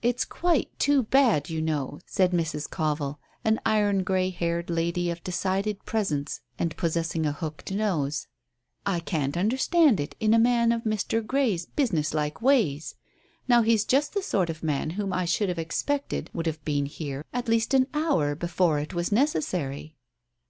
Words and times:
"It's 0.00 0.24
quite 0.24 0.70
too 0.78 1.02
bad, 1.02 1.50
you 1.50 1.60
know," 1.60 1.98
said 2.06 2.30
Mrs. 2.30 2.70
Covill, 2.70 3.18
an 3.44 3.58
iron 3.66 4.04
grey 4.04 4.30
haired 4.30 4.70
lady 4.70 5.10
of 5.10 5.24
decided 5.24 5.84
presence 5.84 6.40
and 6.56 6.76
possessing 6.76 7.26
a 7.26 7.32
hooked 7.32 7.72
nose. 7.72 8.28
"I 8.86 9.00
can't 9.00 9.36
understand 9.36 9.98
it 9.98 10.14
in 10.20 10.32
a 10.32 10.38
man 10.38 10.70
of 10.70 10.84
Mr. 10.84 11.20
Grey's 11.20 11.66
business 11.66 12.14
like 12.14 12.40
ways. 12.40 12.94
Now 13.48 13.62
he's 13.62 13.84
just 13.84 14.14
the 14.14 14.22
sort 14.22 14.50
of 14.50 14.62
man 14.62 14.90
whom 14.90 15.12
I 15.12 15.24
should 15.24 15.48
have 15.48 15.58
expected 15.58 16.30
would 16.32 16.46
have 16.46 16.64
been 16.64 16.86
here 16.86 17.24
at 17.32 17.48
least 17.48 17.74
an 17.74 17.88
hour 17.92 18.36
before 18.36 18.78
it 18.78 18.94
was 18.94 19.10
necessary." 19.10 19.96